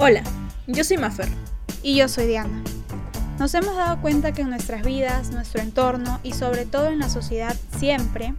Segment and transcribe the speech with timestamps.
[0.00, 0.22] Hola,
[0.68, 1.28] yo soy Maffer.
[1.82, 2.62] Y yo soy Diana.
[3.38, 7.08] Nos hemos dado cuenta que en nuestras vidas, nuestro entorno y sobre todo en la
[7.08, 8.34] sociedad siempre,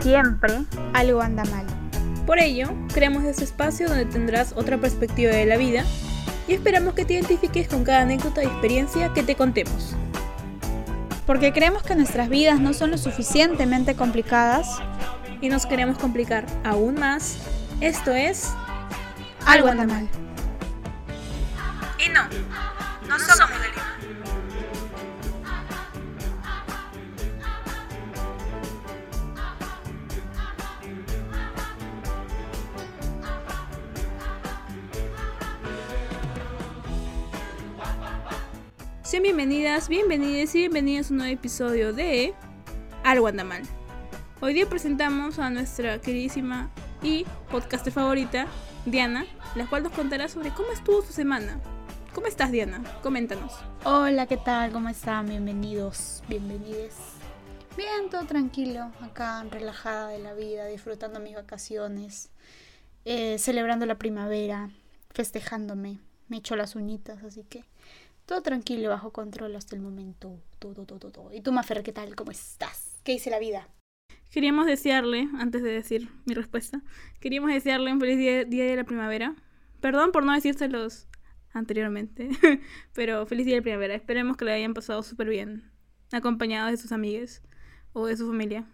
[0.00, 1.66] siempre algo anda mal.
[2.26, 5.84] Por ello, creamos este espacio donde tendrás otra perspectiva de la vida
[6.48, 9.94] y esperamos que te identifiques con cada anécdota y experiencia que te contemos.
[11.26, 14.80] Porque creemos que nuestras vidas no son lo suficientemente complicadas
[15.44, 17.36] y nos queremos complicar aún más.
[17.82, 18.54] Esto es
[19.44, 20.08] algo anda mal.
[21.98, 22.22] Y no,
[23.06, 23.98] no somos de Lima.
[39.02, 42.32] Sean bienvenidas, bienvenidas y bienvenidos a un nuevo episodio de
[43.02, 43.62] Algo anda mal.
[44.44, 46.70] Hoy día presentamos a nuestra queridísima
[47.02, 48.46] y podcaster favorita,
[48.84, 51.58] Diana, la cual nos contará sobre cómo estuvo su semana.
[52.14, 52.84] ¿Cómo estás, Diana?
[53.02, 53.54] Coméntanos.
[53.84, 54.70] Hola, ¿qué tal?
[54.70, 55.30] ¿Cómo están?
[55.30, 56.94] Bienvenidos, bienvenides.
[57.74, 62.28] Bien, todo tranquilo, acá relajada de la vida, disfrutando mis vacaciones,
[63.06, 64.68] eh, celebrando la primavera,
[65.08, 66.00] festejándome.
[66.28, 67.64] Me echo las uñitas, así que
[68.26, 70.38] todo tranquilo, bajo control hasta el momento.
[70.58, 71.32] Todo, todo, todo.
[71.32, 72.14] ¿Y tú, Mafer, qué tal?
[72.14, 73.00] ¿Cómo estás?
[73.04, 73.70] ¿Qué dice la vida?
[74.34, 76.82] Queríamos desearle, antes de decir mi respuesta,
[77.20, 79.36] queríamos desearle un feliz día, de la primavera.
[79.80, 81.06] Perdón por no decírselos
[81.52, 82.30] anteriormente,
[82.94, 83.94] pero feliz día de la primavera.
[83.94, 85.70] Esperemos que le hayan pasado súper bien,
[86.10, 87.44] acompañados de sus amigues
[87.92, 88.66] o de su familia.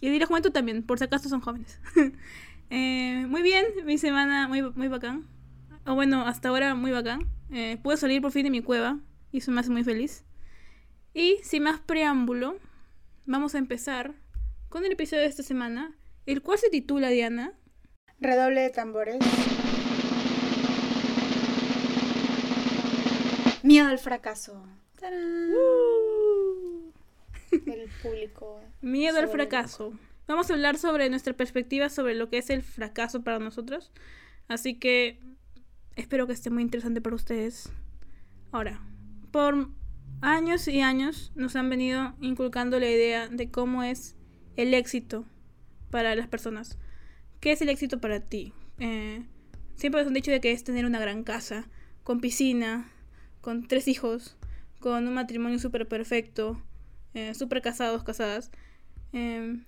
[0.00, 1.78] Y de la juventud también, por si acaso son jóvenes.
[2.70, 5.26] eh, muy bien, mi semana muy, muy bacán.
[5.84, 7.28] O bueno, hasta ahora muy bacán.
[7.50, 8.98] Eh, pude salir por fin de mi cueva
[9.30, 10.24] y eso me hace muy feliz.
[11.12, 12.56] Y sin más preámbulo,
[13.26, 14.23] vamos a empezar
[14.74, 17.52] con el episodio de esta semana, el cual se titula Diana.
[18.18, 19.18] Redoble de tambores.
[23.62, 24.66] Miedo al fracaso.
[24.98, 25.52] ¡Tarán!
[27.52, 28.60] El público.
[28.80, 29.92] Miedo al fracaso.
[30.26, 33.92] Vamos a hablar sobre nuestra perspectiva sobre lo que es el fracaso para nosotros.
[34.48, 35.20] Así que
[35.94, 37.70] espero que esté muy interesante para ustedes.
[38.50, 38.82] Ahora,
[39.30, 39.68] por
[40.20, 44.16] años y años nos han venido inculcando la idea de cómo es
[44.56, 45.24] el éxito
[45.90, 46.78] para las personas.
[47.40, 48.52] ¿Qué es el éxito para ti?
[48.78, 49.24] Eh,
[49.76, 51.68] siempre nos han dicho de que es tener una gran casa,
[52.02, 52.90] con piscina,
[53.40, 54.36] con tres hijos,
[54.80, 56.62] con un matrimonio súper perfecto,
[57.14, 58.50] eh, súper casados, casadas.
[59.12, 59.58] Eh,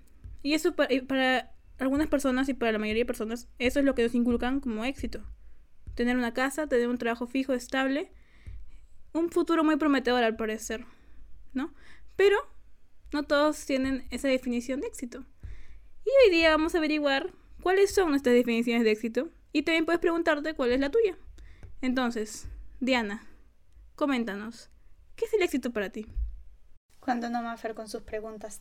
[0.43, 3.85] y eso pa- y para algunas personas y para la mayoría de personas, eso es
[3.85, 5.23] lo que nos inculcan como éxito.
[5.95, 8.11] Tener una casa, tener un trabajo fijo, estable,
[9.13, 10.85] un futuro muy prometedor al parecer,
[11.55, 11.73] ¿no?
[12.17, 12.37] Pero
[13.13, 15.25] no todos tienen esa definición de éxito.
[16.05, 20.01] Y hoy día vamos a averiguar cuáles son nuestras definiciones de éxito y también puedes
[20.01, 21.17] preguntarte cuál es la tuya.
[21.81, 22.47] Entonces,
[22.81, 23.27] Diana,
[23.95, 24.71] coméntanos,
[25.17, 26.07] ¿qué es el éxito para ti?
[27.01, 28.61] Cuando no Mafer con sus preguntas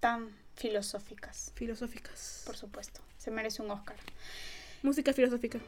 [0.00, 1.52] tan filosóficas.
[1.54, 2.42] Filosóficas.
[2.46, 3.00] Por supuesto.
[3.16, 3.96] Se merece un Oscar.
[4.82, 5.60] Música filosófica.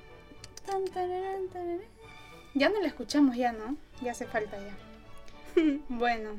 [2.54, 3.76] Ya no la escuchamos, ya, ¿no?
[4.02, 4.76] Ya hace falta ya.
[5.88, 6.30] Bueno,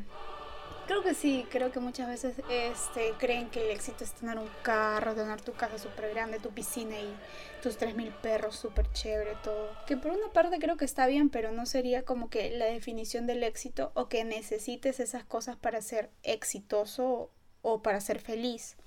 [0.88, 4.50] creo que sí, creo que muchas veces este, creen que el éxito es tener un
[4.62, 7.16] carro, tener tu casa súper grande, tu piscina y
[7.62, 9.70] tus 3.000 perros súper chévere, todo.
[9.88, 13.28] Que por una parte creo que está bien, pero no sería como que la definición
[13.28, 17.32] del éxito o que necesites esas cosas para ser exitoso
[17.62, 18.78] o para ser feliz.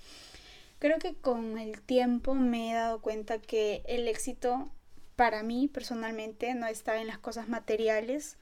[0.79, 4.71] Creo que con el tiempo me he dado cuenta que el éxito
[5.17, 8.39] para mí personalmente no está en las cosas materiales,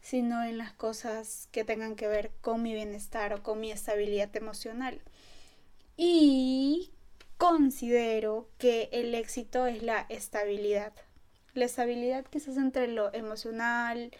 [0.00, 4.34] sino en las cosas que tengan que ver con mi bienestar o con mi estabilidad
[4.36, 5.00] emocional.
[5.96, 6.90] Y
[7.36, 10.92] considero que el éxito es la estabilidad.
[11.54, 14.10] La estabilidad quizás entre lo emocional,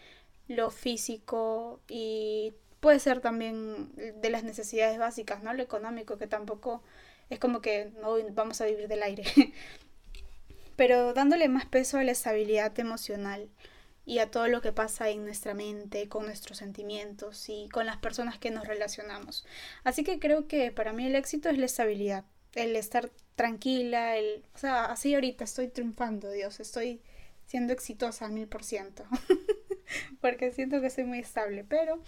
[0.47, 5.53] lo físico y puede ser también de las necesidades básicas, ¿no?
[5.53, 6.83] Lo económico, que tampoco
[7.29, 9.23] es como que no vamos a vivir del aire.
[10.75, 13.49] Pero dándole más peso a la estabilidad emocional
[14.05, 17.97] y a todo lo que pasa en nuestra mente, con nuestros sentimientos y con las
[17.97, 19.45] personas que nos relacionamos.
[19.83, 24.43] Así que creo que para mí el éxito es la estabilidad, el estar tranquila, el,
[24.53, 27.01] o sea, así ahorita estoy triunfando, Dios, estoy
[27.45, 29.03] siendo exitosa al mil por ciento,
[30.21, 32.01] porque siento que soy muy estable, pero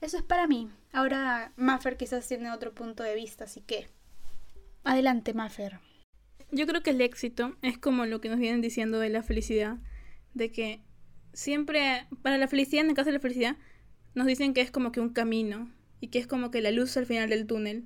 [0.00, 0.70] eso es para mí.
[0.92, 3.88] Ahora Maffer quizás tiene otro punto de vista, así que
[4.84, 5.80] adelante Maffer.
[6.52, 9.78] Yo creo que el éxito es como lo que nos vienen diciendo de la felicidad,
[10.34, 10.80] de que
[11.36, 13.56] siempre, para la felicidad, en el caso de la felicidad,
[14.14, 16.96] nos dicen que es como que un camino y que es como que la luz
[16.96, 17.84] al final del túnel.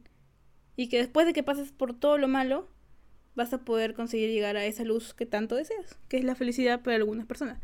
[0.76, 2.68] Y que después de que pases por todo lo malo,
[3.34, 6.82] vas a poder conseguir llegar a esa luz que tanto deseas, que es la felicidad
[6.82, 7.60] para algunas personas.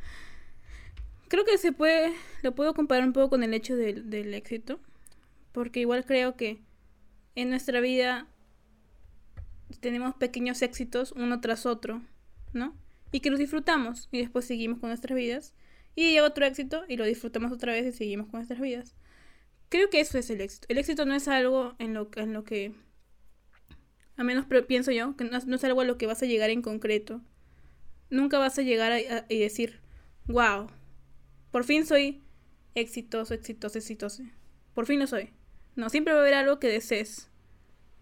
[1.28, 2.12] Creo que se puede,
[2.42, 4.80] lo puedo comparar un poco con el hecho del, del éxito,
[5.52, 6.58] porque igual creo que
[7.36, 8.26] en nuestra vida
[9.80, 12.02] tenemos pequeños éxitos uno tras otro,
[12.52, 12.76] ¿no?
[13.12, 15.54] Y que los disfrutamos y después seguimos con nuestras vidas.
[15.96, 18.94] Y llega otro éxito y lo disfrutamos otra vez y seguimos con nuestras vidas.
[19.70, 20.66] Creo que eso es el éxito.
[20.68, 22.74] El éxito no es algo en lo, en lo que,
[24.16, 26.62] a menos pienso yo, que no, es algo a lo que vas a llegar en
[26.62, 27.22] concreto.
[28.10, 29.80] Nunca vas a llegar a, y decir,
[30.26, 30.68] wow,
[31.50, 32.22] por fin soy
[32.74, 34.22] exitoso, exitoso, exitoso.
[34.74, 35.30] Por fin lo soy.
[35.76, 37.30] No, siempre va a haber algo que desees.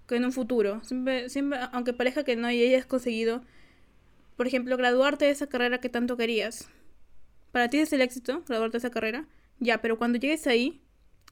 [0.09, 0.83] Que en un futuro.
[0.85, 3.43] Siempre, siempre, aunque parezca que no hayas conseguido,
[4.37, 6.69] por ejemplo, graduarte de esa carrera que tanto querías.
[7.55, 9.29] Para ti es el éxito, graduarte de esa carrera.
[9.61, 10.83] Ya, pero cuando llegues ahí,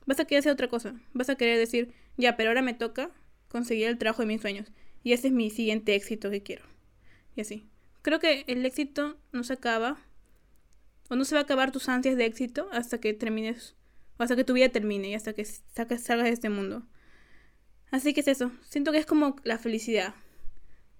[0.07, 0.95] vas a querer hacer otra cosa.
[1.15, 3.11] Vas a querer decir, ya, pero ahora me toca
[3.49, 4.71] conseguir el trabajo de mis sueños.
[5.03, 6.63] Y ese es mi siguiente éxito que quiero.
[7.35, 7.67] Y así.
[8.03, 9.99] Creo que el éxito no se acaba.
[11.09, 13.75] O no se va a acabar tus ansias de éxito hasta que termines.
[14.17, 16.87] O hasta que tu vida termine y hasta que salgas de este mundo.
[17.91, 18.53] Así que es eso.
[18.63, 20.15] Siento que es como la felicidad.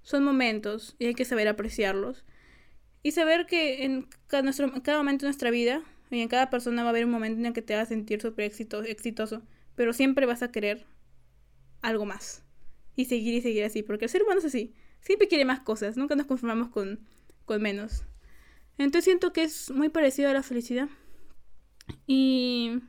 [0.03, 2.25] Son momentos y hay que saber apreciarlos.
[3.03, 4.43] Y saber que en cada,
[4.99, 7.53] momento de nuestra vida y en cada persona va a haber un momento en el
[7.53, 9.43] que te va a sentir súper exitoso,
[9.75, 10.87] pero siempre vas a querer
[11.81, 12.45] algo más.
[12.95, 14.75] Y seguir y seguir así, porque el ser humano es así.
[15.01, 17.01] Siempre quiere más cosas, nunca nos conformamos con,
[17.45, 18.05] con menos.
[18.79, 20.89] Entonces siento que es muy parecido a la felicidad.
[22.07, 22.81] Y,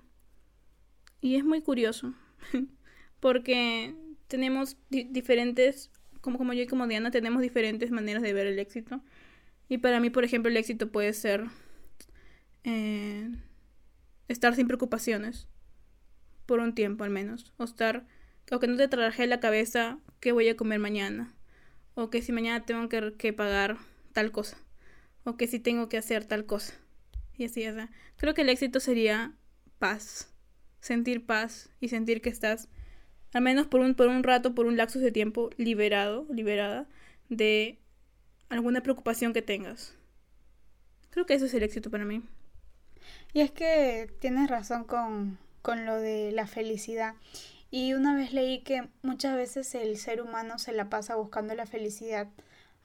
[1.21, 2.13] y es muy curioso,
[3.19, 3.95] porque
[4.27, 9.01] tenemos diferentes, como, como yo y como Diana, tenemos diferentes maneras de ver el éxito.
[9.69, 11.45] Y para mí, por ejemplo, el éxito puede ser
[12.63, 13.30] eh,
[14.27, 15.48] estar sin preocupaciones
[16.45, 17.54] por un tiempo al menos.
[17.57, 18.06] O estar
[18.51, 21.33] o que no te traje la cabeza qué voy a comer mañana.
[21.95, 23.77] O que si mañana tengo que, que pagar
[24.12, 24.57] tal cosa.
[25.24, 26.74] O que si tengo que hacer tal cosa.
[27.38, 27.74] Y así o
[28.18, 29.33] creo que el éxito sería
[29.80, 30.33] paz.
[30.81, 32.69] Sentir paz y sentir que estás
[33.33, 36.88] al menos por un por un rato por un lapso de tiempo liberado liberada
[37.30, 37.80] de
[38.53, 39.95] alguna preocupación que tengas
[41.09, 42.23] creo que eso es el éxito para mí
[43.33, 47.15] y es que tienes razón con, con lo de la felicidad.
[47.71, 51.65] Y una vez leí que muchas veces el ser humano se la pasa buscando la
[51.65, 52.27] felicidad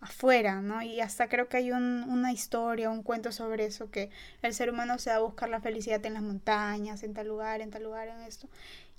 [0.00, 0.80] afuera, ¿no?
[0.80, 4.10] Y hasta creo que hay un, una historia, un cuento sobre eso, que
[4.42, 7.60] el ser humano se va a buscar la felicidad en las montañas, en tal lugar,
[7.60, 8.48] en tal lugar, en esto.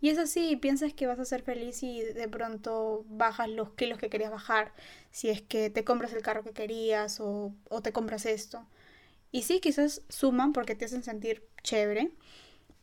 [0.01, 3.99] Y es así, piensas que vas a ser feliz y de pronto bajas los kilos
[3.99, 4.73] que querías bajar,
[5.11, 8.65] si es que te compras el carro que querías o, o te compras esto.
[9.31, 12.11] Y sí, quizás suman porque te hacen sentir chévere,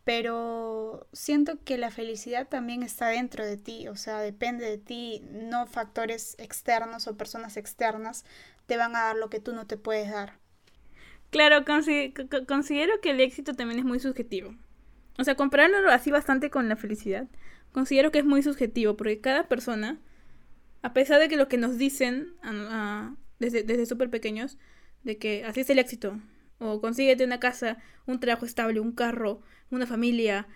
[0.04, 5.22] pero siento que la felicidad también está dentro de ti, o sea, depende de ti,
[5.30, 8.24] no factores externos o personas externas
[8.66, 10.38] te van a dar lo que tú no te puedes dar.
[11.30, 11.64] Claro,
[12.46, 14.54] considero que el éxito también es muy subjetivo.
[15.18, 17.26] O sea, comparándolo así bastante con la felicidad,
[17.72, 19.98] considero que es muy subjetivo, porque cada persona,
[20.82, 22.34] a pesar de que lo que nos dicen
[23.38, 24.58] desde, desde súper pequeños,
[25.04, 26.18] de que así es el éxito,
[26.58, 29.40] o consíguete una casa, un trabajo estable, un carro,
[29.70, 30.46] una familia,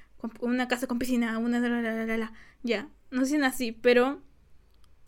[0.41, 1.61] una casa con piscina, una...
[1.61, 2.33] La, la, la,
[2.63, 4.23] ya, no dicen así, pero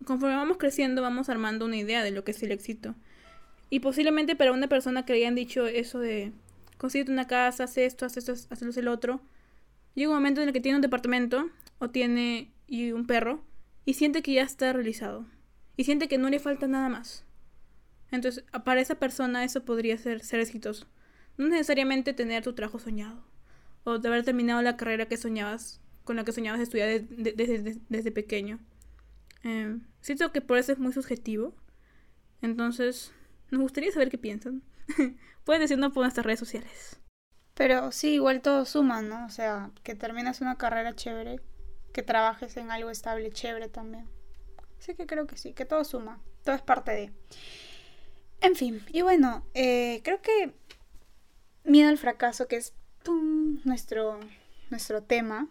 [0.05, 2.95] conforme vamos creciendo vamos armando una idea de lo que es el éxito.
[3.71, 6.33] Y posiblemente para una persona que le hayan dicho eso de
[6.79, 9.21] consíguete una casa, haz esto, haz esto, haz el otro,
[9.95, 13.43] llega un momento en el que tiene un departamento o tiene y un perro
[13.85, 15.27] y siente que ya está realizado.
[15.77, 17.25] Y siente que no le falta nada más.
[18.11, 20.87] Entonces, para esa persona eso podría ser ser exitoso.
[21.39, 23.25] No necesariamente tener tu trabajo soñado.
[23.85, 28.61] O de haber terminado la carrera que soñabas, con la que soñabas estudiar desde, pequeño.
[29.45, 31.55] Eh, siento que por eso es muy subjetivo.
[32.43, 33.13] Entonces,
[33.51, 34.63] nos gustaría saber qué piensan.
[35.45, 37.02] Pueden decirnos por nuestras redes sociales.
[37.55, 39.27] Pero sí, igual todo suma, ¿no?
[39.27, 41.41] O sea, que terminas una carrera chévere,
[41.93, 44.09] que trabajes en algo estable chévere también.
[44.79, 46.21] Así que creo que sí, que todo suma.
[46.45, 47.13] Todo es parte de.
[48.41, 50.55] En fin, y bueno, eh, creo que
[51.65, 52.75] miedo al fracaso, que es
[53.65, 54.19] nuestro,
[54.71, 55.49] nuestro tema,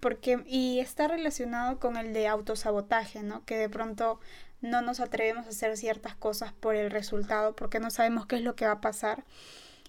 [0.00, 3.44] porque, y está relacionado con el de autosabotaje, ¿no?
[3.44, 4.20] Que de pronto
[4.60, 8.42] no nos atrevemos a hacer ciertas cosas por el resultado, porque no sabemos qué es
[8.42, 9.24] lo que va a pasar.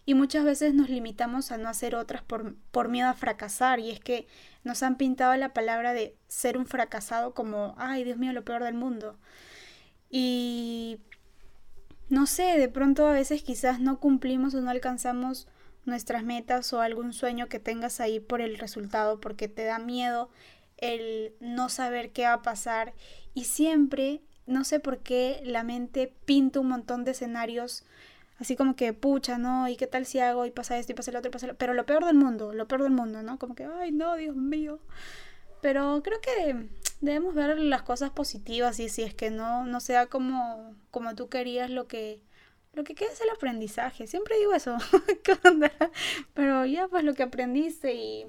[0.06, 3.79] Y muchas veces nos limitamos a no hacer otras por, por miedo a fracasar.
[3.79, 4.27] Y es que
[4.63, 8.63] nos han pintado la palabra de ser un fracasado como, ay, Dios mío, lo peor
[8.63, 9.18] del mundo.
[10.10, 11.00] Y
[12.10, 15.48] no sé, de pronto a veces quizás no cumplimos o no alcanzamos
[15.86, 20.29] nuestras metas o algún sueño que tengas ahí por el resultado, porque te da miedo
[20.77, 22.94] el no saber qué va a pasar
[23.34, 27.84] y siempre, no sé por qué, la mente pinta un montón de escenarios
[28.39, 29.67] así como que, pucha, ¿no?
[29.67, 31.55] ¿Y qué tal si hago y pasa esto y pasa lo otro y pasa lo
[31.58, 33.38] Pero lo peor del mundo, lo peor del mundo, ¿no?
[33.38, 34.79] Como que, ay, no, Dios mío.
[35.62, 36.69] Pero creo que
[37.01, 41.29] debemos ver las cosas positivas y si es que no, no sea como, como tú
[41.29, 42.22] querías lo que,
[42.74, 44.08] lo que queda es el aprendizaje.
[44.08, 44.77] Siempre digo eso.
[46.34, 48.25] Pero ya pues lo que aprendiste y,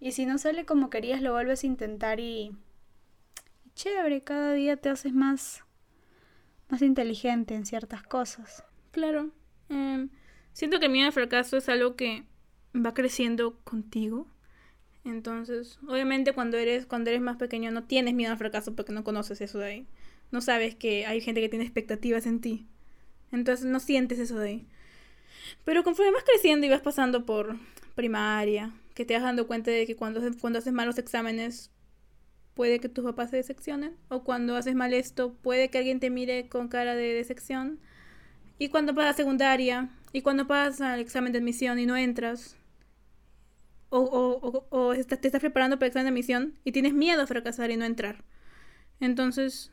[0.00, 2.56] y si no sale como querías lo vuelves a intentar y,
[3.64, 5.62] y chévere, cada día te haces más,
[6.70, 8.64] más inteligente en ciertas cosas.
[8.92, 9.30] Claro.
[9.72, 10.10] Em,
[10.52, 12.24] siento que el miedo al fracaso es algo que
[12.74, 14.26] va creciendo contigo.
[15.04, 19.02] Entonces, obviamente cuando eres, cuando eres más pequeño no tienes miedo al fracaso porque no
[19.02, 19.86] conoces eso de ahí.
[20.30, 22.66] No sabes que hay gente que tiene expectativas en ti.
[23.32, 24.66] Entonces no sientes eso de ahí.
[25.64, 27.56] Pero conforme vas creciendo y vas pasando por
[27.94, 31.70] primaria, que te vas dando cuenta de que cuando, cuando haces malos exámenes
[32.54, 33.96] puede que tus papás se decepcionen.
[34.08, 37.80] O cuando haces mal esto, puede que alguien te mire con cara de decepción.
[38.62, 42.54] Y cuando pasas secundaria, y cuando pasas al examen de admisión y no entras,
[43.88, 47.26] o, o, o, te estás preparando para el examen de admisión y tienes miedo a
[47.26, 48.22] fracasar y no entrar.
[49.00, 49.72] Entonces,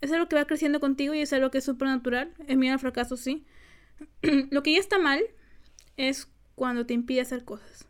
[0.00, 2.34] es algo que va creciendo contigo y es algo que es súper natural.
[2.48, 3.46] Es miedo al fracaso, sí.
[4.50, 5.20] Lo que ya está mal
[5.96, 7.86] es cuando te impide hacer cosas.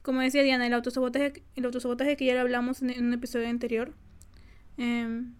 [0.00, 3.92] Como decía Diana, el autosabotaje, el autosabotaje que ya lo hablamos en, un episodio anterior.
[4.78, 5.34] Em,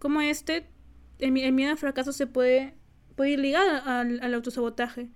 [0.00, 0.66] como este
[1.22, 2.74] el, miedo al fracaso se puede,
[3.16, 5.08] puede ir ligado al, autosabotaje.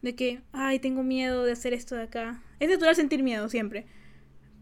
[0.00, 2.40] De que, ay, tengo miedo de hacer esto de acá.
[2.60, 3.86] Es natural sentir miedo siempre.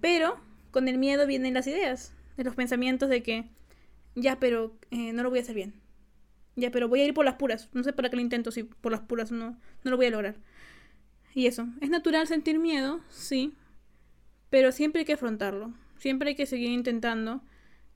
[0.00, 3.44] Pero con el miedo vienen las ideas, de los pensamientos de que,
[4.14, 5.74] ya, pero eh, no lo voy a hacer bien.
[6.54, 7.68] Ya, pero voy a ir por las puras.
[7.74, 10.10] No sé para qué lo intento si por las puras no, no lo voy a
[10.10, 10.36] lograr.
[11.34, 13.52] Y eso, es natural sentir miedo, sí,
[14.48, 15.74] pero siempre hay que afrontarlo.
[15.98, 17.42] Siempre hay que seguir intentando.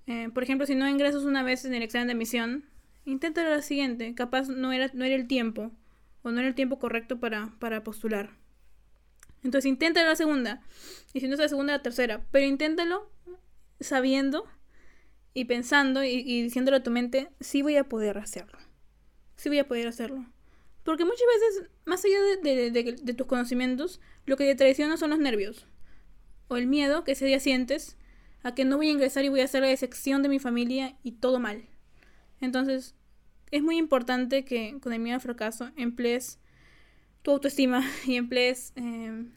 [0.06, 2.64] Eh, por ejemplo, si no ingresas una vez en el examen de admisión,
[3.04, 4.14] inténtalo la siguiente.
[4.14, 5.70] Capaz no era, no era el tiempo.
[6.22, 8.30] O no era el tiempo correcto para, para postular.
[9.42, 10.62] Entonces inténtalo la segunda.
[11.12, 12.26] Y si no es la segunda, la tercera.
[12.30, 13.10] Pero inténtalo
[13.80, 14.46] sabiendo
[15.32, 18.58] y pensando y, diciéndolo a tu mente, sí voy a poder hacerlo.
[19.36, 20.26] Sí voy a poder hacerlo.
[20.82, 25.18] Porque muchas veces, más allá de, de, tus conocimientos, lo que te traiciona son los
[25.18, 25.66] nervios.
[26.48, 27.96] O el miedo que ese día sientes
[28.42, 30.96] a que no voy a ingresar y voy a hacer la decepción de mi familia
[31.02, 31.69] y todo mal.
[32.40, 32.94] Entonces,
[33.50, 36.38] es muy importante que con el miedo al fracaso emplees
[37.22, 39.32] tu autoestima y emplees em,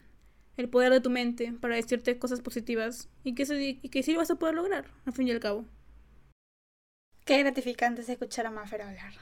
[0.56, 4.30] el poder de tu mente para decirte cosas positivas y que, y que sí vas
[4.30, 5.64] a poder lograr, al fin y al cabo.
[7.24, 9.12] Qué gratificante es escuchar a Maffer hablar.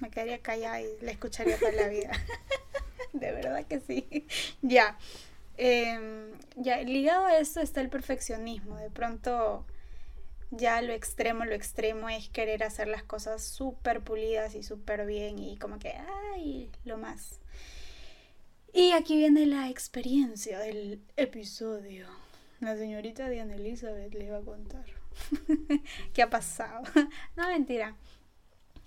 [0.00, 2.12] Me quedaría callada y la escucharía toda la vida.
[3.12, 4.26] de verdad que sí.
[4.62, 4.96] ya.
[5.56, 8.76] Em, ya, ligado a esto está el perfeccionismo.
[8.76, 9.66] De pronto
[10.52, 15.38] ya lo extremo, lo extremo es querer hacer las cosas súper pulidas y súper bien
[15.38, 15.94] y como que,
[16.34, 17.40] ay, lo más.
[18.72, 22.06] Y aquí viene la experiencia del episodio.
[22.60, 24.84] La señorita Diana Elizabeth les va a contar
[26.12, 26.82] qué ha pasado.
[27.36, 27.96] no, mentira.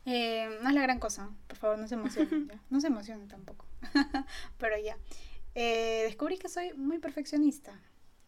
[0.05, 2.51] Eh, no es la gran cosa, por favor, no se emocionen.
[2.69, 3.65] No se emocionen tampoco.
[4.59, 4.97] Pero ya.
[5.55, 7.79] Eh, descubrí que soy muy perfeccionista.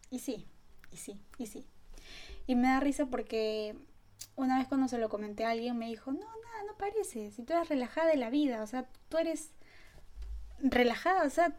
[0.09, 0.47] Y sí,
[0.91, 1.67] y sí, y sí.
[2.47, 3.75] Y me da risa porque
[4.35, 7.43] una vez cuando se lo comenté a alguien me dijo, no, nada, no parece, si
[7.43, 9.51] tú eres relajada de la vida, o sea, tú eres
[10.59, 11.55] relajada, o sea,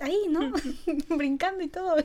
[0.00, 0.52] ahí, ¿no?
[1.16, 1.96] Brincando y todo.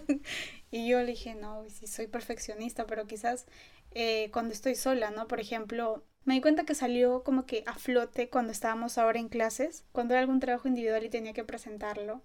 [0.72, 3.46] y yo le dije, no, sí, soy perfeccionista, pero quizás
[3.92, 5.28] eh, cuando estoy sola, ¿no?
[5.28, 9.30] Por ejemplo, me di cuenta que salió como que a flote cuando estábamos ahora en
[9.30, 12.22] clases, cuando era algún trabajo individual y tenía que presentarlo.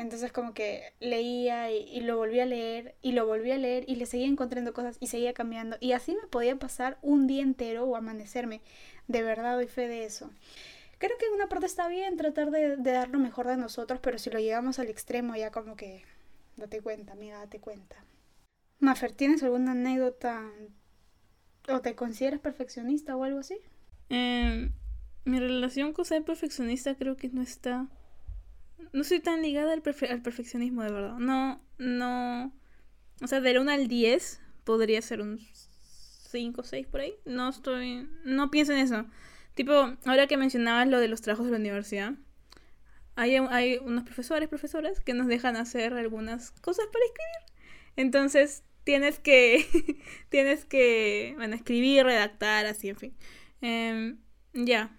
[0.00, 3.96] Entonces como que leía y, lo volví a leer y lo volví a leer y
[3.96, 5.76] le seguía encontrando cosas y seguía cambiando.
[5.78, 8.62] Y así me podía pasar un día entero o amanecerme.
[9.08, 10.30] De verdad doy fe de eso.
[10.96, 14.18] Creo que en una parte está bien tratar de, dar lo mejor de nosotros, pero
[14.18, 16.02] si lo llevamos al extremo ya como que...
[16.56, 17.96] Date cuenta, amiga, date cuenta.
[18.78, 20.50] Mafer, ¿tienes alguna anécdota
[21.68, 23.58] o te consideras perfeccionista o algo así?
[24.08, 24.72] Em,
[25.26, 27.86] mi relación con ser perfeccionista creo que no está
[28.92, 31.18] no soy tan ligada al, perfeccionismo, de verdad.
[31.18, 32.52] No, no.
[33.22, 37.14] O sea, del 1 al 10 podría ser un 5 o 6 por ahí.
[37.24, 38.08] No estoy.
[38.24, 39.06] No pienso en eso.
[39.54, 39.72] Tipo,
[40.04, 42.14] ahora que mencionabas lo de los trabajos de la universidad,
[43.16, 47.62] hay, hay unos profesores, profesoras que nos dejan hacer algunas cosas para escribir.
[47.96, 49.66] Entonces, tienes que.
[50.28, 51.34] tienes que.
[51.36, 53.16] Bueno, escribir, redactar, así, en fin.
[53.60, 54.18] Em,
[54.54, 54.96] ya.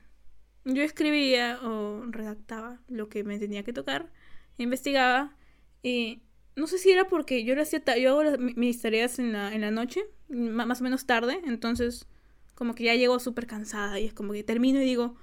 [0.65, 4.11] Yo escribía o redactaba lo que me tenía que tocar,
[4.57, 5.35] investigaba
[5.81, 6.21] y
[6.55, 9.61] no sé si era porque yo lo hacía, yo hago mis tareas en la, en
[9.61, 12.07] la noche, más o menos tarde, entonces
[12.55, 15.15] como que ya llego súper cansada y es como que termino y digo,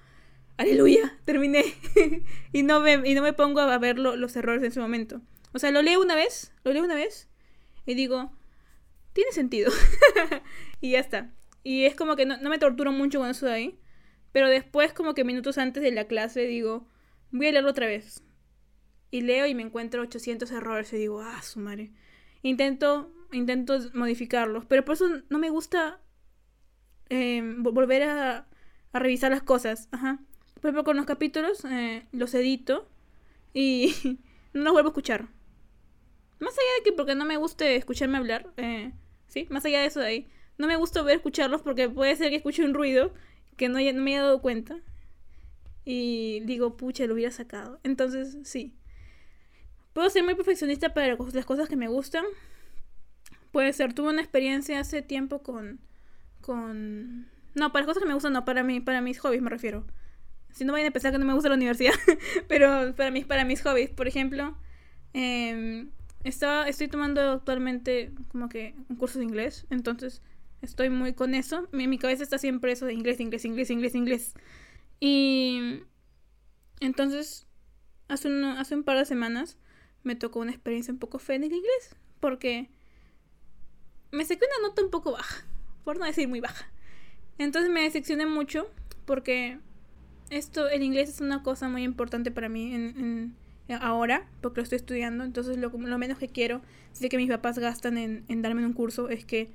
[0.57, 1.64] aleluya, terminé.
[2.52, 5.21] y, no me, y no me pongo a ver los errores en ese momento.
[5.52, 7.28] O sea, lo leo una vez, lo leo una vez
[7.87, 8.33] y digo,
[9.12, 9.71] tiene sentido.
[10.80, 11.33] y ya está.
[11.62, 13.78] Y es como que no, no me torturo mucho con eso de ahí.
[14.38, 16.87] Pero después, como que minutos antes de la clase, digo,
[17.33, 18.23] voy a leerlo otra vez.
[19.11, 21.90] Y leo y me encuentro 800 errores y digo, ah, su madre.
[22.42, 26.00] Intento, intento modificarlos, pero por eso no me gusta
[27.09, 28.47] em, volver a,
[28.92, 29.88] revisar las cosas.
[29.90, 30.21] Ajá.
[30.61, 32.88] Por ejemplo, con los capítulos eh, los edito
[33.52, 33.92] y
[34.52, 35.26] no los vuelvo a escuchar.
[36.38, 38.92] Más allá de que porque no me guste escucharme hablar, eh,
[39.26, 40.28] sí, más allá de eso de ahí,
[40.59, 43.12] no me gusta ver escucharlos porque puede ser que escuche un ruido
[43.59, 44.79] que no, no me haya dado cuenta.
[45.85, 47.81] Y digo, pucha, lo hubiera sacado.
[47.83, 48.75] Entonces, sí.
[49.93, 52.25] Puedo ser muy perfeccionista para las cosas que me gustan.
[53.53, 55.81] Puede ser, tuve una experiencia hace tiempo con.
[56.41, 57.27] con.
[57.55, 59.87] No, para las cosas que me gustan, no, para mí, para mis hobbies me refiero.
[60.53, 61.95] Si no vayan a pensar que no me gusta la universidad.
[62.49, 63.91] pero para mis, para mis hobbies.
[63.91, 64.57] Por ejemplo,
[65.15, 65.88] eh,
[66.23, 69.67] estaba, estoy tomando actualmente como que un curso de inglés.
[69.71, 70.23] Entonces
[70.62, 71.69] Estoy muy con eso.
[71.73, 74.35] Mi, mi cabeza está siempre eso de inglés, inglés, inglés, inglés, inglés.
[75.00, 75.83] Y
[76.81, 77.47] entonces,
[78.09, 79.59] hace un, hace un par de semanas
[80.03, 81.97] me tocó una experiencia un poco fea en el inglés.
[82.21, 82.71] Porque
[84.11, 85.45] me saqué una nota un poco baja.
[85.85, 86.71] Por no decir muy baja.
[87.38, 88.69] Entonces me decepcioné mucho
[89.05, 89.59] porque
[90.31, 93.37] esto, el inglés es una cosa muy importante para mí en,
[93.81, 95.25] ahora, porque lo estoy estudiando.
[95.25, 96.62] Entonces lo, lo menos que quiero,
[96.93, 99.50] sé que mis papás gastan en, en darme un curso, es que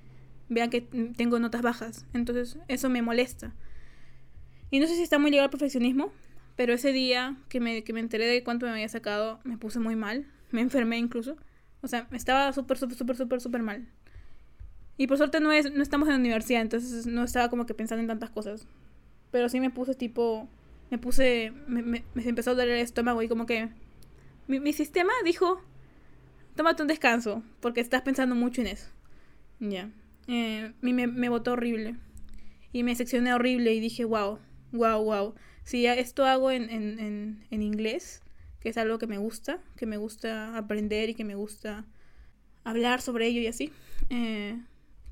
[0.53, 2.05] vean que tengo notas bajas.
[2.13, 3.53] Entonces eso me molesta.
[4.71, 6.11] Y no sé si está muy ligado al perfeccionismo,
[6.55, 9.79] pero ese día que me, que me enteré de cuánto me había sacado, me puse
[9.79, 10.25] muy mal.
[10.51, 11.37] Me enfermé incluso.
[11.81, 13.87] O sea, estaba súper, súper, súper, súper, súper mal.
[14.97, 17.73] Y por suerte no, es, no estamos en la universidad, entonces no estaba como que
[17.73, 18.67] pensando en tantas cosas.
[19.31, 20.47] Pero sí me puse tipo...
[20.91, 21.51] Me puse...
[21.67, 23.69] Me, me, empezó a doler el estómago y como que...
[24.47, 25.61] Mi sistema dijo...
[26.55, 28.87] Tómate un descanso, porque estás pensando mucho en eso.
[29.59, 29.89] Ya
[30.27, 31.95] eh, me, me botó horrible.
[32.71, 34.39] Y me seccioné horrible y dije, wow,
[34.71, 35.35] wow, wow.
[35.63, 38.21] Si esto hago en, en, en, inglés,
[38.59, 41.85] que es algo que me gusta, que me gusta aprender y que me gusta
[42.63, 43.71] hablar sobre ello y así,
[44.09, 44.59] eh,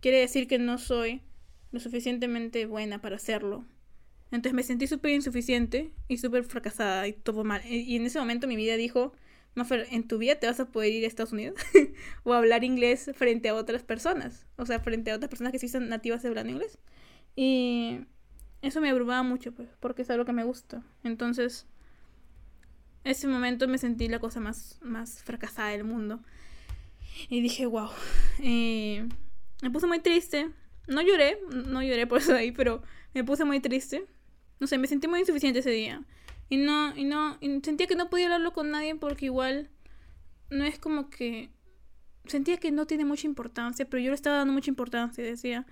[0.02, 1.22] quiere decir que no soy
[1.72, 3.66] lo suficientemente buena para hacerlo.
[4.32, 7.62] Entonces me sentí súper insuficiente y súper fracasada y todo mal.
[7.66, 9.14] Y en ese momento mi vida dijo,
[9.54, 11.60] Mafer, en tu vida te vas a poder ir a Estados Unidos
[12.24, 14.46] o hablar inglés frente a otras personas.
[14.56, 16.78] O sea, frente a otras personas que sí son nativas de inglés.
[17.36, 18.02] Y
[18.62, 20.84] eso me abrumaba mucho, pues, porque es algo que me gusta.
[21.04, 21.68] Entonces,
[23.04, 26.22] ese momento me sentí la cosa más, más fracasada del mundo.
[27.30, 27.90] Y dije, wow.
[28.40, 30.50] me puse muy triste.
[30.88, 32.84] No lloré, no lloré por eso de ahí, pero
[33.14, 34.06] me puse muy triste.
[34.60, 36.04] No sé, me sentí muy insuficiente ese día.
[36.52, 39.70] Y no, y no, y sentía que no podía hablarlo con nadie porque igual
[40.50, 41.50] no es como que...
[42.26, 45.24] Sentía que no tiene mucha importancia, pero yo le estaba dando mucha importancia.
[45.24, 45.66] Decía,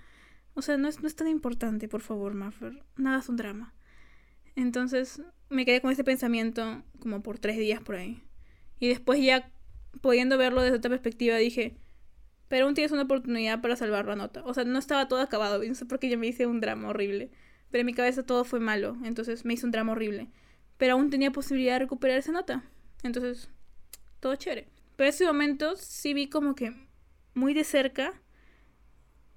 [0.54, 2.82] o sea, no es, no es tan importante, por favor, Maffer.
[2.96, 3.74] Nada es un drama.
[4.56, 8.22] Entonces me quedé con ese pensamiento como por tres días por ahí.
[8.78, 9.52] Y después ya,
[10.00, 11.76] pudiendo verlo desde otra perspectiva, dije,
[12.48, 14.42] pero aún tienes una oportunidad para salvar la nota.
[14.46, 15.62] O sea, no estaba todo acabado.
[15.68, 17.30] No sé por qué yo me hice un drama horrible.
[17.70, 18.96] Pero en mi cabeza todo fue malo.
[19.04, 20.30] Entonces me hice un drama horrible
[20.80, 22.64] pero aún tenía posibilidad de recuperar esa nota.
[23.02, 23.50] Entonces,
[24.18, 24.66] todo chévere.
[24.96, 26.74] Pero en ese momento sí vi como que
[27.34, 28.14] muy de cerca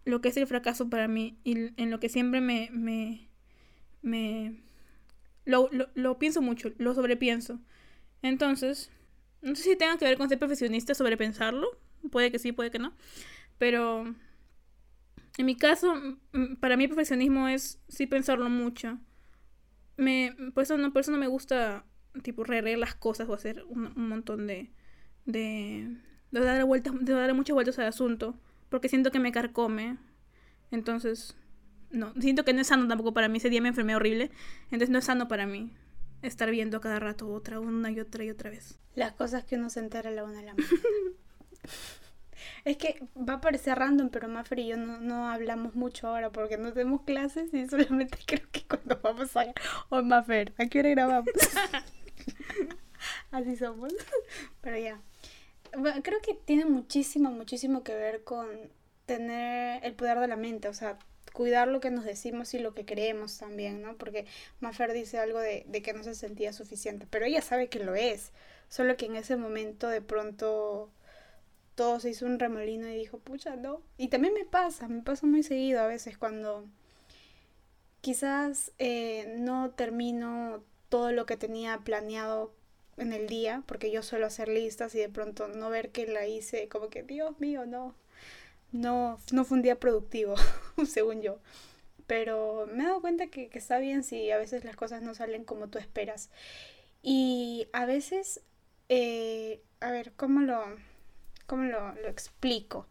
[0.06, 2.70] lo que es el fracaso para mí y en lo que siempre me...
[2.72, 3.28] me,
[4.02, 4.64] me
[5.44, 7.60] lo, lo, pienso mucho, lo sobrepienso.
[8.22, 8.90] Entonces,
[9.42, 11.68] no sé si tenga que ver con ser profesionista, sobrepensarlo.
[12.10, 12.94] Puede que sí, puede que no.
[13.58, 14.16] Pero
[15.38, 15.94] en mi caso,
[16.62, 18.98] para mí el perfeccionismo es sí pensarlo mucho
[19.98, 21.86] me, por, eso no, por eso no me gusta,
[22.22, 24.72] tipo, reer las cosas o hacer un, montón de,
[25.26, 25.96] de,
[26.32, 28.36] de, darle vueltas, de muchas vueltas al asunto,
[28.70, 29.98] porque siento que me carcome.
[30.72, 31.36] Entonces,
[31.92, 33.38] no, siento que no es sano tampoco para mí.
[33.38, 34.32] Ese día me enfermé horrible,
[34.66, 35.72] entonces no es sano para mí
[36.24, 38.80] estar viendo cada rato otra, una y otra y otra vez.
[38.96, 40.70] Las cosas que uno se entera la una a la mañana.
[42.66, 46.32] Es que va a parecer random, pero Maffer y yo no, no hablamos mucho ahora
[46.32, 49.54] porque no tenemos clases y solamente creo que cuando vamos a...
[49.90, 51.34] Oh, Maffer, ¿a qué hora grabamos?
[53.32, 53.94] Así somos.
[54.62, 55.02] Pero ya.
[55.78, 58.48] Bueno, creo que tiene muchísimo, muchísimo que ver con
[59.06, 60.98] tener el poder de la mente, o sea,
[61.34, 63.98] cuidar lo que nos decimos y lo que creemos también, ¿no?
[63.98, 64.26] Porque
[64.62, 67.96] Maffer dice algo de, de que no se sentía suficiente, pero ella sabe que lo
[67.96, 68.32] es,
[68.70, 70.92] solo que en ese momento de pronto
[71.76, 73.82] todo se hizo un remolino y dijo, pucha, no.
[73.98, 76.66] Y también me pasa, me pasa muy seguido a veces cuando
[78.02, 82.54] quizás eh, no termino todo lo que tenía planeado
[82.98, 86.28] en el día, porque yo suelo hacer listas y de pronto no ver que la
[86.28, 87.96] hice, como que, Dios mío, no,
[88.72, 90.36] no, no fue un día productivo,
[90.88, 91.40] según yo.
[92.08, 95.46] Pero me he dado cuenta que, está bien si a veces las cosas no salen
[95.46, 96.30] como tú esperas.
[97.02, 98.42] Y a veces,
[98.90, 100.64] eh, a ver, ¿cómo lo,
[101.46, 102.88] cómo lo, explico?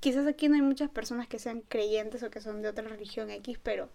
[0.00, 3.30] Quizás aquí no hay muchas personas que sean creyentes o que son de otra religión
[3.30, 3.90] X, pero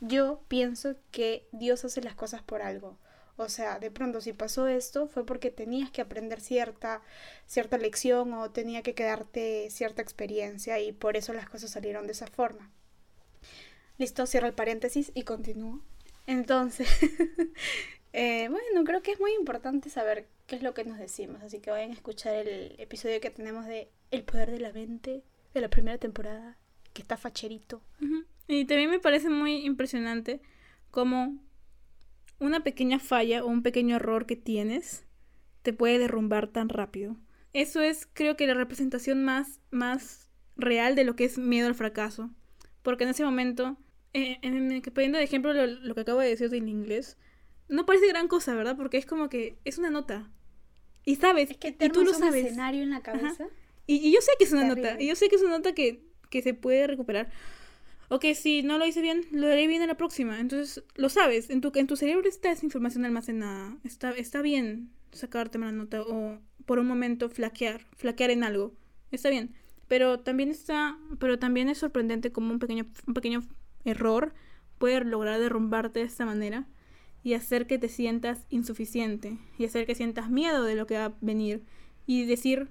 [0.00, 2.98] yo pienso que Dios hace las cosas por algo.
[3.36, 7.02] O sea, de pronto si pasó esto fue porque tenías que aprender cierta,
[7.46, 12.12] cierta lección o tenía que quedarte cierta experiencia y por eso las cosas salieron de
[12.12, 12.70] esa forma.
[13.98, 15.80] Listo, cierro el paréntesis y continúo.
[16.26, 16.88] Entonces,
[18.12, 21.60] eh, bueno, creo que es muy importante saber qué es lo que nos decimos, así
[21.60, 25.22] que vayan a escuchar el episodio que tenemos de El poder de la mente
[25.54, 26.56] de la primera temporada,
[26.92, 27.82] que está facherito.
[28.48, 30.40] Y también me parece muy impresionante
[30.90, 31.38] cómo
[32.38, 35.06] una pequeña falla o un pequeño error que tienes
[35.62, 37.16] te puede derrumbar tan rápido.
[37.52, 41.74] Eso es, creo que, la representación más, más real de lo que es miedo al
[41.74, 42.30] fracaso.
[42.82, 43.76] Porque en ese momento,
[44.12, 47.16] eh, en, poniendo de ejemplo lo, que acabo de decir en inglés,
[47.68, 48.76] no parece gran cosa, ¿verdad?
[48.76, 50.30] Porque es como que es una nota.
[51.04, 52.46] Y sabes, es que y tú lo sabes.
[52.46, 53.46] escenario en la cabeza.
[53.86, 56.04] Y, yo sé que es una nota, y yo sé que es una nota que,
[56.30, 57.30] que se puede recuperar
[58.12, 60.38] ok, si no lo hice bien, lo haré bien en la próxima.
[60.38, 63.78] Entonces, lo sabes, en tu, en tu cerebro está esa información almacenada.
[63.84, 68.74] Está, está bien sacarte una nota o por un momento flaquear, flaquear en algo.
[69.10, 69.54] Está bien.
[69.88, 73.44] Pero también está, pero también es sorprendente como un pequeño, un pequeño
[73.84, 74.34] error
[74.76, 76.66] puede lograr derrumbarte de esta manera
[77.22, 81.06] y hacer que te sientas insuficiente y hacer que sientas miedo de lo que va
[81.06, 81.64] a venir
[82.06, 82.68] y decir,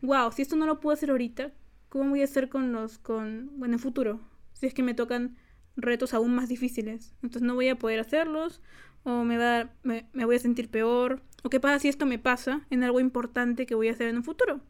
[0.00, 1.52] wow, si esto no lo puedo hacer ahorita,
[1.88, 4.20] ¿cómo voy a hacer con los, con, bueno, en el futuro?
[4.62, 5.36] si es que me tocan
[5.74, 7.16] retos aún más difíciles.
[7.20, 8.60] Entonces no voy a poder hacerlos
[9.02, 11.20] o me, va me, voy a sentir peor.
[11.42, 14.18] ¿O qué pasa si esto me pasa en algo importante que voy a hacer en
[14.18, 14.60] un futuro?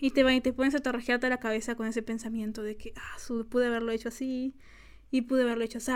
[0.00, 3.18] Y te, y te pones a tarrajearte la cabeza con ese pensamiento de que, ah,
[3.48, 4.56] pude haberlo hecho así
[5.12, 5.92] y pude haberlo hecho así.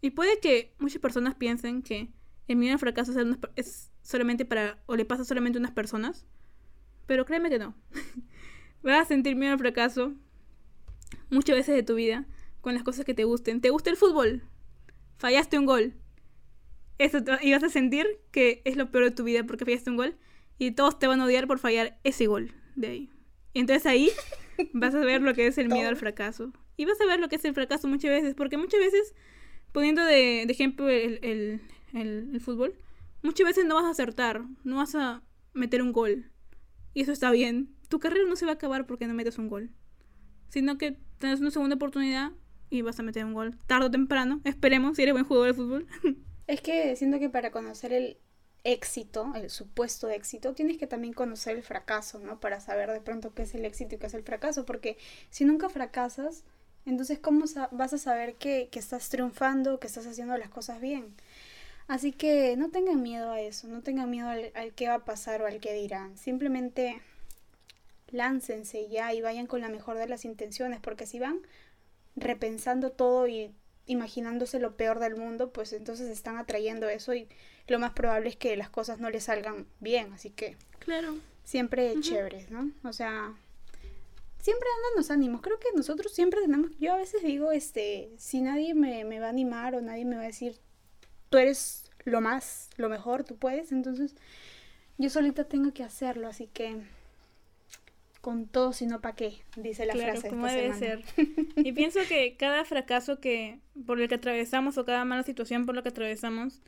[0.00, 2.08] Y puede que muchas personas piensen que
[2.48, 3.12] el miedo al fracaso
[3.56, 6.26] es solamente para, o le pasa solamente a unas personas.
[7.06, 7.74] Pero créeme que no.
[8.82, 10.14] Vas a sentir miedo al fracaso
[11.30, 12.26] muchas veces de tu vida
[12.60, 13.60] con las cosas que te gusten.
[13.60, 14.42] ¿Te gusta el fútbol?
[15.18, 15.94] Fallaste un gol.
[16.98, 19.96] Eso y vas a sentir que es lo peor de tu vida porque fallaste un
[19.96, 20.16] gol
[20.58, 23.10] y todos te van a odiar por fallar ese gol de ahí.
[23.52, 24.10] Y entonces ahí
[24.72, 26.52] vas a ver lo que es el miedo al fracaso.
[26.76, 29.14] Y vas a ver lo que es el fracaso muchas veces, porque muchas veces,
[29.76, 31.60] poniendo de, ejemplo el, el,
[31.92, 32.74] el fútbol,
[33.22, 36.30] muchas veces no vas a acertar, no vas a meter un gol.
[36.94, 37.76] Y eso está bien.
[37.90, 39.70] Tu carrera no se va a acabar porque no metes un gol
[40.48, 42.32] sino que tienes una segunda oportunidad
[42.70, 44.40] y vas a meter un gol tarde o temprano.
[44.44, 45.86] Esperemos si eres buen jugador de fútbol.
[46.46, 48.18] Es que siento que para conocer el
[48.62, 52.38] éxito, el supuesto éxito, tienes que también conocer el fracaso, ¿no?
[52.38, 54.96] Para saber de pronto qué es el éxito y qué es el fracaso, porque
[55.28, 56.44] si nunca fracasas,
[56.86, 61.14] entonces ¿cómo vas a saber que, que estás triunfando, que estás haciendo las cosas bien?
[61.88, 65.04] Así que no tengan miedo a eso, no tengan miedo al, al qué va a
[65.04, 66.16] pasar o al qué dirán.
[66.16, 67.00] Simplemente
[68.10, 71.40] láncense ya y vayan con la mejor de las intenciones, porque si van
[72.16, 73.52] repensando todo y
[73.86, 77.28] imaginándose lo peor del mundo, pues entonces están atrayendo eso y
[77.68, 81.94] lo más probable es que las cosas no les salgan bien, así que claro, siempre
[82.00, 82.70] chéveres, ¿no?
[82.82, 83.34] O sea,
[84.46, 85.40] siempre andan los ánimos.
[85.40, 89.26] Creo que nosotros siempre tenemos, yo a veces digo, este, si nadie me, me va
[89.26, 90.60] a animar o nadie me va a decir,
[91.30, 94.14] tú eres lo más, lo mejor, tú puedes, entonces
[94.98, 96.80] yo solita tengo que hacerlo, así que
[98.20, 100.28] con todo, sino para qué, dice la frase.
[100.28, 101.02] Como debe ser.
[101.56, 105.74] Y pienso que cada fracaso que por el que atravesamos o cada mala situación por
[105.74, 106.62] la que atravesamos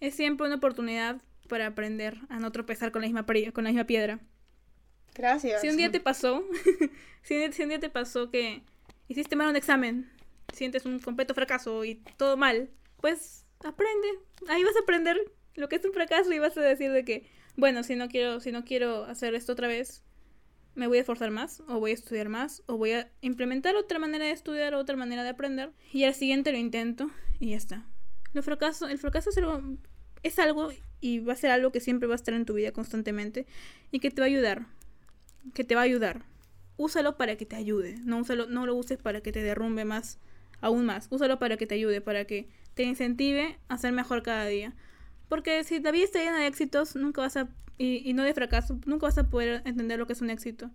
[0.00, 3.84] es siempre una oportunidad para aprender a no tropezar con la misma, con la misma
[3.84, 4.20] piedra.
[5.14, 5.60] Gracias.
[5.60, 6.44] Si un día te pasó,
[7.22, 8.62] si, un día te pasó que
[9.08, 10.10] hiciste mal un examen,
[10.52, 12.70] sientes un completo fracaso y todo mal,
[13.00, 14.08] pues aprende.
[14.48, 15.18] Ahí vas a aprender
[15.54, 18.40] lo que es un fracaso y vas a decir de que, bueno, si no quiero,
[18.40, 20.02] si no quiero hacer esto otra vez,
[20.74, 23.98] me voy a esforzar más, o voy a estudiar más, o voy a implementar otra
[23.98, 27.84] manera de estudiar, otra manera de aprender, y al siguiente lo intento, y ya está.
[28.32, 29.60] El fracaso, el fracaso es algo,
[30.22, 30.70] es algo,
[31.00, 33.46] y va a ser algo que siempre va a estar en tu vida constantemente,
[33.90, 34.66] y que te va a ayudar,
[35.54, 36.24] que te va a ayudar.
[36.76, 40.18] Úsalo para que te ayude, no, úsalo, no lo uses para que te derrumbe más,
[40.60, 44.46] aún más, úsalo para que te ayude, para que te incentive a ser mejor cada
[44.46, 44.74] día.
[45.28, 48.78] Porque si la vida está llena de éxitos, nunca vas a y, no de fracaso,
[48.86, 50.70] nunca vas a poder entender lo que es un éxito.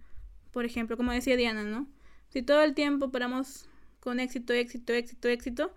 [0.51, 1.87] Por ejemplo, como decía Diana, ¿no?
[2.29, 5.71] Si todo el tiempo paramos con éxito, éxito, éxito, éxito,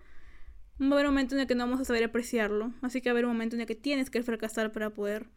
[0.81, 2.73] va a haber un momento en el que no vamos a saber apreciarlo.
[2.81, 5.27] Así que va a haber un momento en el que tienes que fracasar para poder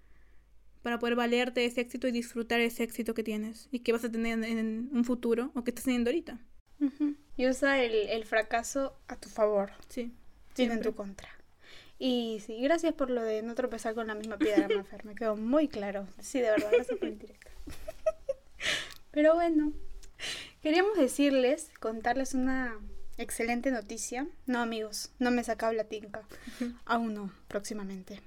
[0.84, 4.12] para poder valerte ese éxito y disfrutar ese éxito que tienes y que vas a
[4.12, 6.38] tener en un futuro o que estás teniendo ahorita.
[7.38, 9.70] Y usa el, fracaso a tu favor.
[9.88, 10.12] Sí.
[10.52, 11.30] Sin en tu contra.
[11.98, 15.06] Y sí, gracias por lo de no tropezar con la misma piedra, Mafer.
[15.06, 16.06] Me quedó muy claro.
[16.20, 17.50] Sí, de verdad, gracias por el directo.
[19.10, 19.72] Pero bueno,
[20.60, 22.78] queríamos decirles, contarles una
[23.16, 24.28] excelente noticia.
[24.44, 26.24] No, amigos, no me he sacado la tinca.
[26.84, 28.20] Aún no, próximamente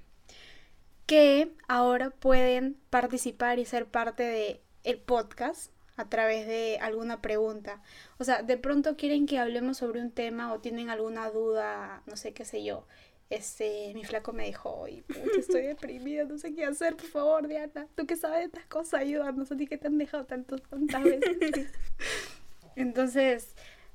[1.08, 7.80] que ahora pueden participar y ser parte de el podcast a través de alguna pregunta.
[8.18, 12.14] O sea, de pronto quieren que hablemos sobre un tema o tienen alguna duda, no
[12.18, 12.86] sé qué sé yo.
[13.30, 15.02] Este, mi flaco me dijo, hoy
[15.38, 17.88] estoy deprimida, no sé qué hacer, por favor, Diana.
[17.94, 19.50] Tú que sabes de estas cosas, ayúdanos.
[19.50, 21.72] A ti que te han dejado tantos, tantas veces.
[22.76, 23.54] Entonces,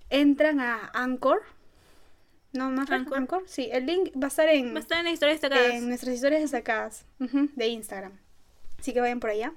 [0.09, 1.43] entran a Anchor
[2.53, 3.43] no, más Anchor.
[3.47, 4.73] Sí, el link va a estar en.
[4.73, 5.73] Va a estar en las historias destacadas.
[5.73, 8.19] En nuestras historias destacadas de Instagram.
[8.79, 9.53] Así que vayan por allá.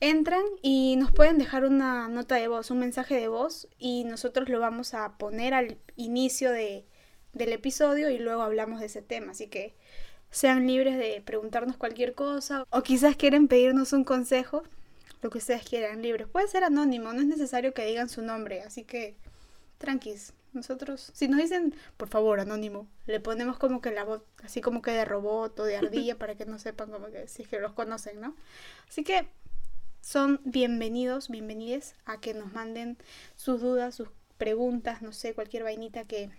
[0.00, 4.48] Entran y nos pueden dejar una nota de voz, un mensaje de voz, y nosotros
[4.48, 6.84] lo vamos a poner al inicio de,
[7.32, 9.32] del episodio y luego hablamos de ese tema.
[9.32, 9.74] Así que
[10.30, 14.62] sean libres de preguntarnos cualquier cosa o quizás quieren pedirnos un consejo,
[15.22, 16.28] lo que ustedes quieran, libres.
[16.28, 19.16] Puede ser anónimo, no es necesario que digan su nombre, así que
[19.78, 20.34] tranquis.
[20.52, 24.82] Nosotros, si nos dicen, por favor, anónimo, le ponemos como que la voz, así como
[24.82, 27.60] que de robot o de ardilla para que no sepan como que si es que
[27.60, 28.34] los conocen, ¿no?
[28.88, 29.28] Así que
[30.00, 32.96] son bienvenidos, bienvenides a que nos manden
[33.36, 34.08] sus dudas, sus
[34.38, 36.30] preguntas, no sé, cualquier vainita que,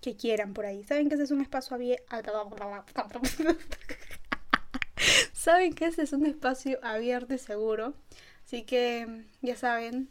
[0.00, 0.82] que quieran por ahí.
[0.82, 2.06] Saben que ese es un espacio abierto.
[5.32, 7.94] Saben que ese es un espacio abierto y seguro.
[8.44, 10.08] Así que ya saben,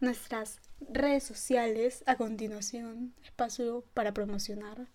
[0.00, 0.58] nuestras
[0.90, 4.88] redes sociales a continuación, espacio para promocionar.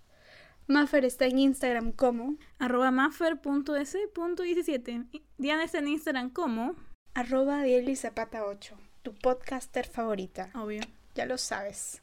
[0.67, 5.21] Maffer está en Instagram como arroba maffer.s.17.
[5.37, 6.75] Diana está en Instagram como
[7.13, 7.63] arroba
[7.95, 10.51] Zapata 8, tu podcaster favorita.
[10.53, 10.81] Obvio.
[11.15, 12.01] Ya lo sabes.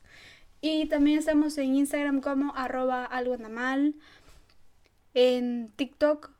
[0.60, 3.94] Y también estamos en Instagram como arroba algo mal.
[5.12, 6.30] En TikTok.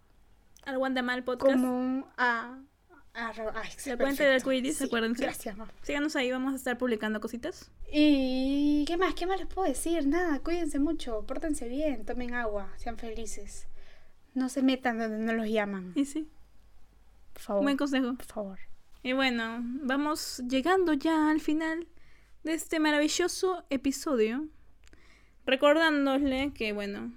[0.65, 1.55] Algo mal podcast.
[1.55, 2.59] Como a
[3.17, 3.33] Ah,
[3.87, 5.23] la cuenta del Quidditch, acuérdense.
[5.23, 7.71] Gracias, Síganos ahí, vamos a estar publicando cositas.
[7.93, 12.73] Y qué más, qué más les puedo decir, nada, cuídense mucho, pórtense bien, tomen agua,
[12.77, 13.69] sean felices.
[14.35, 15.93] No se metan donde no los llaman.
[15.95, 16.29] Y sí.
[17.35, 17.63] Por favor.
[17.63, 18.15] Buen consejo.
[18.15, 18.59] Por favor.
[19.05, 21.87] Y bueno, vamos llegando ya al final
[22.43, 24.49] de este maravilloso episodio.
[25.47, 27.13] Recordándole que, bueno,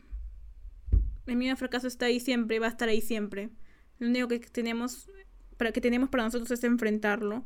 [1.25, 3.49] el miedo al fracaso está ahí siempre y va a estar ahí siempre.
[3.97, 5.10] Lo único que tenemos
[5.57, 7.43] para que tenemos para nosotros es enfrentarlo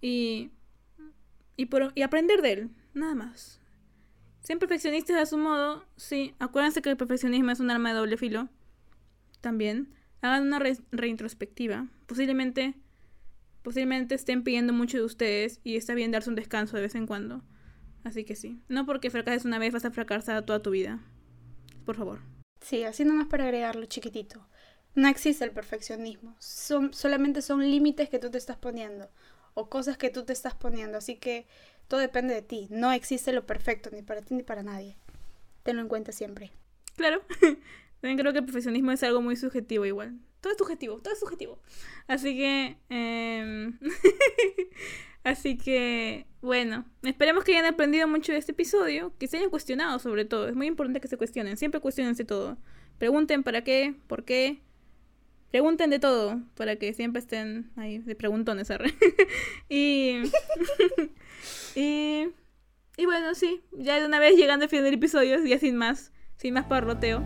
[0.00, 0.50] y,
[1.56, 3.60] y, por, y aprender de él, nada más.
[4.40, 8.16] Sean perfeccionistas a su modo, sí, acuérdense que el perfeccionismo es un arma de doble
[8.16, 8.48] filo,
[9.40, 9.94] también.
[10.20, 12.74] Hagan una reintrospectiva, posiblemente,
[13.62, 17.06] posiblemente estén pidiendo mucho de ustedes y está bien darse un descanso de vez en
[17.06, 17.42] cuando.
[18.04, 21.00] Así que sí, no porque fracases una vez vas a fracasar toda tu vida.
[21.84, 22.20] Por favor.
[22.60, 24.48] Sí, así nomás para agregarlo chiquitito.
[24.94, 26.34] No existe el perfeccionismo.
[26.38, 29.08] Son, solamente son límites que tú te estás poniendo
[29.54, 30.98] o cosas que tú te estás poniendo.
[30.98, 31.46] Así que
[31.88, 32.68] todo depende de ti.
[32.70, 34.96] No existe lo perfecto ni para ti ni para nadie.
[35.62, 36.52] Tenlo en cuenta siempre.
[36.96, 37.22] Claro.
[38.00, 40.18] También creo que el perfeccionismo es algo muy subjetivo igual.
[40.40, 41.58] Todo es subjetivo, todo es subjetivo.
[42.06, 42.76] Así que...
[42.88, 43.78] Em,
[45.24, 49.98] así que, bueno, esperemos que hayan aprendido mucho de este episodio, que se hayan cuestionado
[49.98, 50.48] sobre todo.
[50.48, 52.56] Es muy importante que se cuestionen, siempre cuestionense todo.
[52.98, 54.62] Pregunten para qué, por qué,
[55.50, 58.68] Pregunten de todo para que siempre estén ahí de preguntones.
[59.68, 60.22] y,
[61.74, 62.28] y,
[62.96, 66.12] y bueno, sí, ya de una vez llegando al final del episodio, ya sin más,
[66.36, 67.22] sin más parroteo.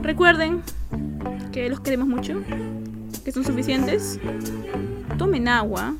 [0.00, 0.62] Recuerden
[1.50, 2.40] que los queremos mucho,
[3.24, 4.20] que son suficientes.
[5.18, 5.96] Tomen agua,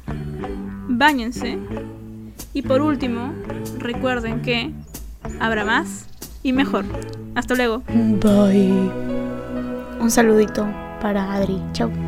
[0.88, 1.59] bañense.
[2.52, 3.35] Y por último,
[3.78, 4.72] recuerden que
[5.40, 6.07] habrá más
[6.44, 6.85] y mejor.
[7.35, 7.83] Hasta luego.
[7.88, 8.70] Bye.
[10.00, 10.66] Un saludito
[11.00, 11.61] para Adri.
[11.72, 12.08] Chao.